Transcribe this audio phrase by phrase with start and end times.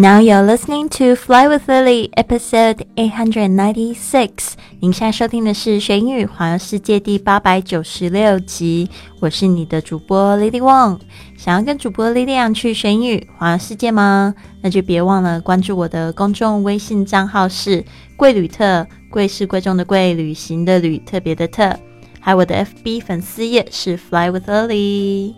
[0.00, 4.52] Now you're listening to Fly with Lily, episode eight hundred ninety six。
[4.78, 8.88] 您现在收听的是《学英语环游世界》第八百九十六集。
[9.18, 11.00] 我是你的主播 Lily Wang。
[11.36, 14.32] 想要跟主播 Lily 去学英语环游世界吗？
[14.62, 17.84] 那就别忘了关注我的公众微信账号是
[18.16, 21.76] “贵旅特”，贵是贵重的贵，旅行的旅，特别的特。
[22.20, 25.34] 还有我的 FB 粉丝页是 Fly with Lily。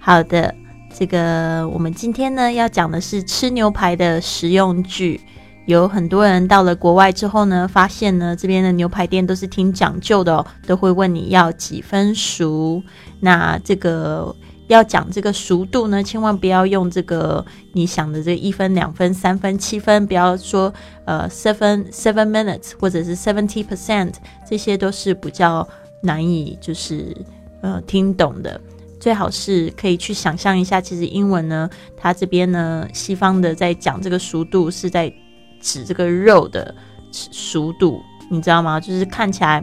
[0.00, 0.52] 好的。
[0.98, 5.20] 这个我们今天呢要讲的是吃牛排的实用句。
[5.66, 12.82] 有很多人到了国外之后呢，发现呢这边的牛排店都是挺讲究的哦，都会问你要几分熟。
[13.20, 14.34] 那这个
[14.68, 20.72] 要讲这个熟度呢，千万不要用这个你想的这一分、两分、三分、七分，不要说
[21.04, 24.14] 呃 seven seven minutes 或者是 seventy percent，
[24.48, 25.68] 这些都是比较
[26.00, 27.14] 难以就是
[27.60, 28.58] 呃听懂的。
[28.98, 35.12] 最好是可以去想象一下，其实英文呢，它这边呢，西方的在讲这个熟度是在
[35.60, 36.74] 指这个肉的
[37.12, 38.80] 熟度，你知道吗？
[38.80, 39.60] 就是看起来，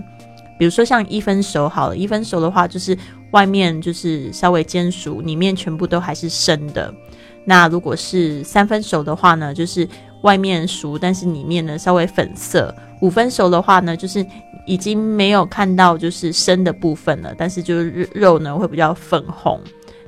[0.57, 2.97] 比如说像一分熟好了，一分熟的话，就是
[3.31, 6.93] 外面就是稍微煎熟，里面全部都还是生的。
[7.45, 9.87] 那如果是三分熟的话呢，就是
[10.21, 12.73] 外面熟，但是里面呢稍微粉色。
[13.01, 14.25] 五分熟的话呢，就是
[14.65, 19.59] 已经没有看到就是生的部分了，但是就是肉呢会比较粉红。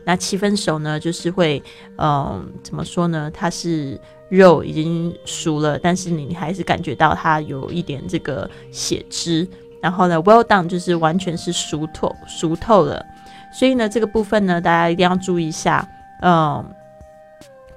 [0.03, 1.61] 那七分熟呢，就是会，
[1.97, 3.29] 嗯，怎么说呢？
[3.33, 9.47] 它是肉已经熟了，但是你还是感觉到它有一点这个血汁。
[9.81, 13.05] 然后呢，well done 就是完全是熟透熟透了。
[13.51, 15.87] 所以呢，这个部分呢，大家一定要注意一下，
[16.21, 16.63] 嗯，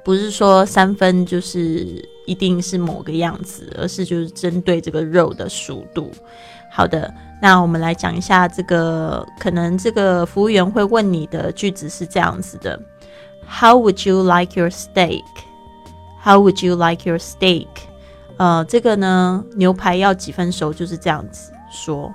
[0.04, 2.08] 不是说三分就是。
[2.28, 6.12] 一定是某个样子，而是就是针对这个肉的熟度。
[6.70, 12.78] 好的，那我们来讲一下这个，可能这个服务员会问你的句子是这样子的
[13.48, 15.24] ：How would you like your steak?
[16.22, 17.66] How would you like your steak?
[18.36, 20.72] 呃，这个呢，牛排要几分熟？
[20.72, 22.14] 就是这样子说，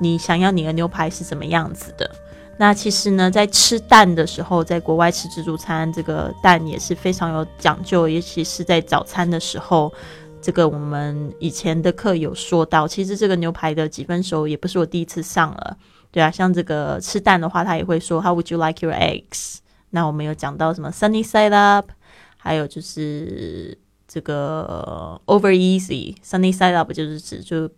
[0.00, 2.10] 你想要你的牛排是怎么样子的？
[2.56, 9.92] 那其实呢，在吃蛋的时候，在国外吃自助餐，这个蛋也是非常有讲究，尤其是在早餐的时候。
[10.42, 15.76] 这个我们以前的课有说到，其实这个牛排的几分熟也不是我第一次上了，
[16.10, 19.58] 对啊，像这个吃蛋的话，他也会说 How would you like your eggs？
[19.90, 21.90] 那我们有讲到什么 Sunny side up，
[22.36, 27.70] 还有就是这个 Over easy，Sunny side up 就是指就。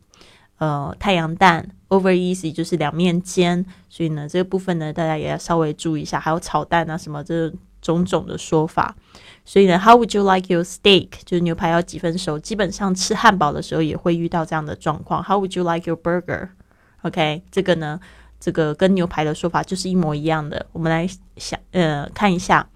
[0.58, 6.18] 呃，太阳蛋 over easy 就是两面煎，所以呢，这个部分呢，大家也要稍微注意一下。
[6.20, 7.52] 还有炒蛋啊，什么这
[7.84, 8.96] 种种的说法。
[9.44, 11.10] 所以呢，How would you like your steak？
[11.26, 12.38] 就是牛排要几分熟？
[12.38, 15.22] 基本上吃汉堡的时候也会遇到这样的状况。
[15.22, 18.00] How would you like your burger？OK，这个呢，
[18.40, 20.64] 这个跟牛排的说法就是一模一样的。
[20.72, 21.06] 我们来
[21.36, 22.66] 想，呃，看一下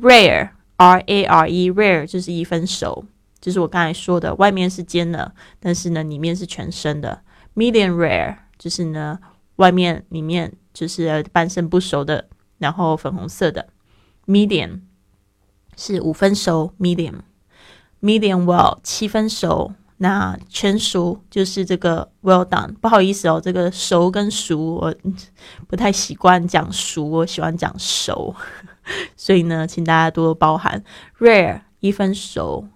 [0.00, 3.04] ，rare，r a r e，rare 就是一分熟。
[3.40, 7.20] 就是我刚才说的，外面是煎的，但是呢，里面是全生的。
[7.56, 9.18] Medium rare 就是呢，
[9.56, 13.66] 外面里面就是半生不熟的，然后粉红色的。
[14.32, 14.80] Medium
[15.76, 17.16] 是五分熟，Medium
[18.00, 22.72] Medium well 七分熟，那全熟就是这个 Well done。
[22.80, 24.94] 不好意思哦，这个熟跟熟我
[25.68, 28.34] 不太习惯讲熟，我喜欢讲熟，
[29.16, 30.82] 所以呢，请大家多多包涵。
[31.18, 32.68] Rare 一分熟。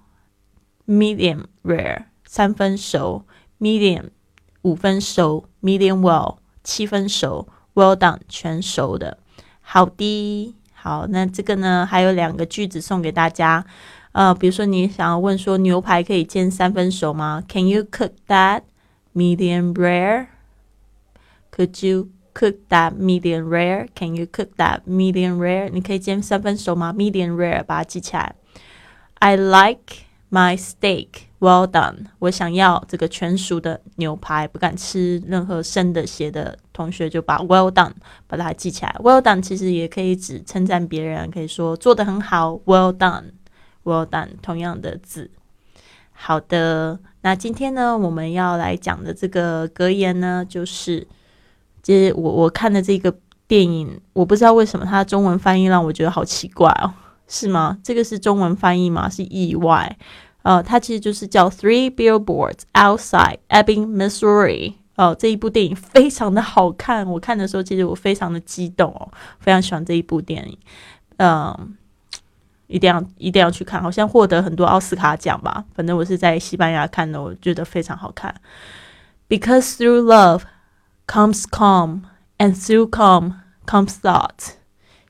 [0.86, 3.24] medium rare 三分熟
[3.58, 4.10] ，medium
[4.62, 9.18] 五分熟，medium well 七分熟，well done 全熟的。
[9.60, 10.54] 好的，
[10.86, 13.66] 好，那这个呢还有两个句子送给大家。
[14.12, 18.62] 呃，比如说你想要问说牛排可以煎三分熟吗？Can you cook that
[19.12, 20.28] medium rare?
[21.50, 23.88] Could you cook that medium rare?
[23.96, 25.68] Can you cook that medium rare?
[25.72, 28.36] 你可以煎三分熟吗？Medium rare，把它记起来。
[29.14, 31.94] I like My steak well done。
[32.18, 37.92] 我想要这个全熟的牛排，不敢吃任何生的、血的同学就把 well done
[38.26, 38.94] 把它记起来。
[39.02, 45.30] well done 其实也可以指称赞别人，可以说做的很好，well done，well done 同样的字。
[46.12, 51.06] 好的，那今天呢，我们要来讲的这个格言呢，就是，
[51.82, 53.14] 其实我我看的这个
[53.46, 56.94] 电影，我不知道为什么它的中文翻译让我觉得好奇怪哦。
[57.28, 57.76] 是吗？
[57.82, 59.08] 这个是中文翻译吗？
[59.10, 59.98] 是意外。
[60.46, 64.70] 呃，它其实就是叫《Three Billboards Outside Ebbing, Missouri》。
[64.94, 67.04] 哦，这一部电影非常的好看。
[67.04, 69.10] 我看的时候，其实我非常的激动哦，
[69.40, 70.56] 非常喜欢这一部电影。
[71.16, 71.76] 嗯，
[72.68, 75.64] 一定要一定要去看，好像获得很多奥斯卡奖吧。
[75.74, 78.32] 反正我是在西班牙看的，我觉得非常好看。
[79.28, 80.42] Because through love
[81.08, 82.02] comes calm,
[82.38, 83.32] and through calm
[83.66, 84.54] comes thought。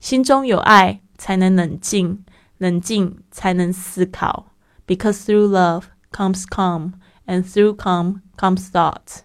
[0.00, 1.00] 心中有爱。
[1.18, 2.24] 才能冷静，
[2.58, 4.48] 冷静才能思考。
[4.86, 6.92] Because through love comes calm,
[7.26, 9.20] and through calm comes thought。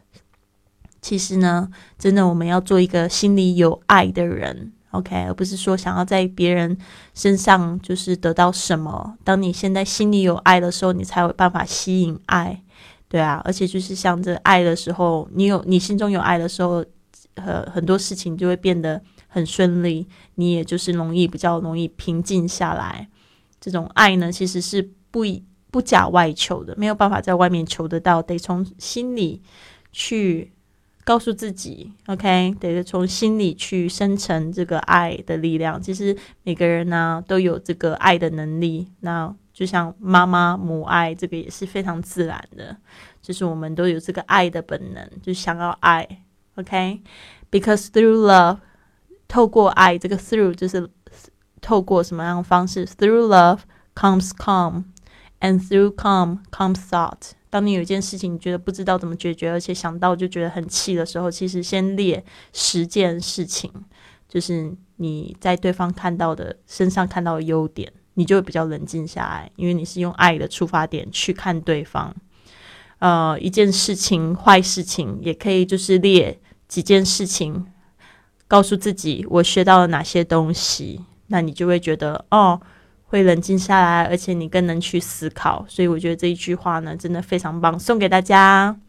[1.02, 6.78] 其实呢，真的我们要做一个心里有爱的人，OK，而不是说想要在别人
[7.14, 9.18] 身上就是得到什么。
[9.24, 12.64] 当你现在心里有爱的时候，你才有办法吸引爱。
[13.08, 16.86] 对啊，而且就是像这爱的时候，你有你心中有爱的时候，
[17.36, 23.10] 很很多事情就会变得很顺利，你也就是容易比较容易平静下来。
[23.60, 25.26] 这种爱呢，其实是不
[25.72, 29.42] 不假外求的，没有办法在外面求得到，得从心里
[29.92, 30.52] 去
[31.04, 35.82] 告诉自己，OK，得从心里去生成这个爱的力量。
[35.82, 39.36] 其实每个人呢都有这个爱的能力，那。
[39.54, 42.76] 就像妈妈母爱，这个也是非常自然的，
[43.22, 46.08] 就是我们都有这个爱的本能，就想要爱
[46.56, 48.60] ，OK？Because through love，
[49.28, 50.90] 透过爱，这个 through 就是
[51.60, 53.60] 透过什么样的方式？Through love
[53.94, 54.86] comes calm
[55.42, 57.32] And through calm comes thought。
[57.50, 62.24] 当你有一件事情你觉得不知道怎么解决，而且想到就觉得很气的时候，其实先列
[62.54, 63.70] 十件事情，
[64.30, 67.92] 就是你在对方看到的身上看到的优点。
[68.16, 72.14] 你就会比较冷静下来，因为你是用爱的出发点去看对方。
[73.00, 76.38] 呃，一件事情、坏事情也可以，就是列
[76.68, 77.66] 几件事情，
[78.50, 82.60] 告诉自己我学到了哪些东西，那你就会觉得哦，
[83.12, 85.66] 会冷静下来，而且你更能去思考。
[85.68, 88.80] 所以我觉得这一句话呢，真的非常棒，送给大家。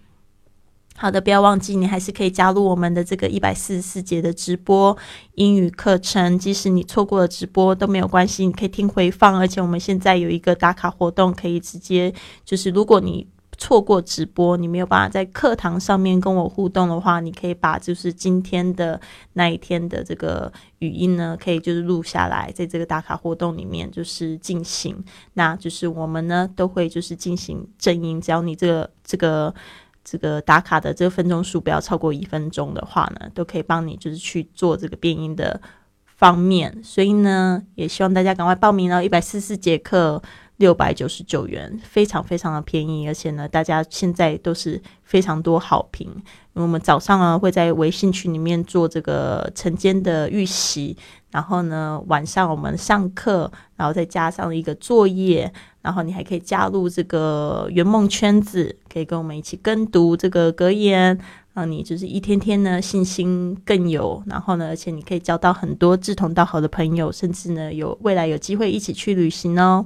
[0.95, 4.97] 好的，不要忘记，你还是可以加入我们的这个一百四十四节的直播
[5.35, 6.39] 英语课程。
[6.39, 9.37] 即使你错过了直播都没有关系，你可以听回放。
[9.37, 12.15] 而且我们现在有一个打卡活动，可以直接
[12.45, 13.27] 就是，如果你
[13.59, 19.01] 错过直播，你没有办法在课堂上面跟我互动的话，你可以把就是今天的
[19.35, 24.97] 那一天的这个语音呢，可以就是录下来，在这个打卡活动里面就是进行。
[25.35, 29.55] 那就是我们呢都会就是进行正音，只要你这个这个。
[30.05, 35.61] 这个打卡的这个分钟数不要超过一分钟的话呢，都可以帮你就是去做这个变音的
[36.05, 36.77] 方面。
[36.83, 40.21] 所以呢，也希望大家赶快报名哦，一百四十四节课，
[40.63, 44.81] 六百九十九元，非常非常的便宜，而且呢，大家现在都是
[45.13, 46.09] 非常多好评。
[46.55, 50.97] 我们早上呢会在微信群里面做这个晨间的预习，
[51.31, 55.53] 然后呢晚上我们上课，然后再加上一个作业。
[55.83, 61.19] 然后你还可以加入这个圆梦圈子，可以跟我们一起跟读这个格言，
[61.53, 64.23] 让你就是一天天呢信心更有。
[64.27, 69.85] 然后呢，而且你可以交到很多志同道合的朋友，甚至呢有未来有机会一起去旅行哦。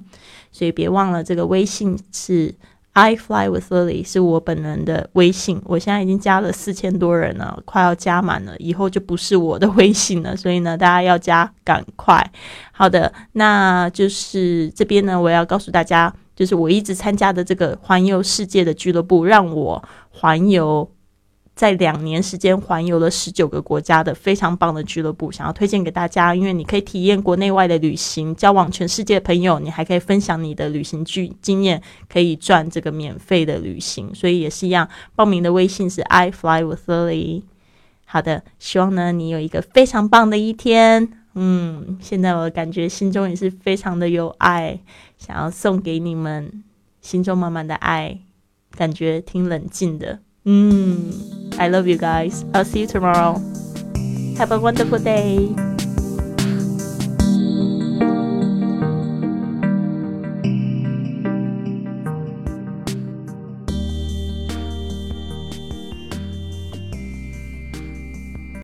[0.52, 2.54] 所以别忘了这个微信是。
[2.96, 12.32] I fly with Lily 是我本人的微信，我现在已经加了四千多人了，快要加满了，以后就不是我的微信了， 所以呢，大家要加，赶快。
[12.72, 20.90] 好的，那就是这边呢，我要告诉大家，就是我一直参加的这个环游世界的俱乐部，让我环游。
[21.56, 34.86] 在两年时间环游了十九个国家的非常棒的俱乐部，想要推荐给大家，因为你可以体验国内外的旅行，交往全世界的朋友，你还可以分享你的旅行经经验，可以赚这个免费的旅行，所以也是一样。
[35.14, 37.44] 报名的微信是 I fly with Lily。
[38.04, 41.10] 好的，希望呢你有一个非常棒的一天。
[41.32, 44.78] 嗯，现在我感觉心中也是非常的有爱，
[45.16, 46.62] 想要送给你们
[47.00, 48.18] 心中满满的爱，
[48.72, 50.20] 感觉挺冷静的。
[50.46, 52.44] Mm, I love you guys.
[52.54, 53.34] I'll see you tomorrow.
[54.38, 55.65] Have a wonderful day.